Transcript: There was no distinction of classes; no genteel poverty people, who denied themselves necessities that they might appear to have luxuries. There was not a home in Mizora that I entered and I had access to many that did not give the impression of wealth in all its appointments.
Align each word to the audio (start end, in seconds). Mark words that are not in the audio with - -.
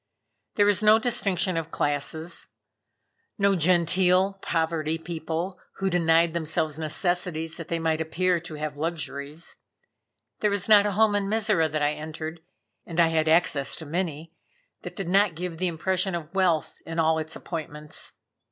There 0.55 0.65
was 0.65 0.81
no 0.81 0.97
distinction 0.97 1.57
of 1.57 1.69
classes; 1.69 2.47
no 3.37 3.55
genteel 3.55 4.39
poverty 4.41 4.97
people, 4.97 5.59
who 5.75 5.91
denied 5.91 6.33
themselves 6.33 6.79
necessities 6.79 7.57
that 7.57 7.67
they 7.67 7.77
might 7.77 8.01
appear 8.01 8.39
to 8.39 8.55
have 8.55 8.75
luxuries. 8.75 9.57
There 10.39 10.49
was 10.49 10.67
not 10.67 10.87
a 10.87 10.93
home 10.93 11.13
in 11.13 11.29
Mizora 11.29 11.69
that 11.71 11.83
I 11.83 11.93
entered 11.93 12.39
and 12.83 12.99
I 12.99 13.09
had 13.09 13.27
access 13.27 13.75
to 13.75 13.85
many 13.85 14.33
that 14.81 14.95
did 14.95 15.07
not 15.07 15.35
give 15.35 15.59
the 15.59 15.67
impression 15.67 16.15
of 16.15 16.33
wealth 16.33 16.79
in 16.83 16.97
all 16.97 17.19
its 17.19 17.35
appointments. 17.35 18.13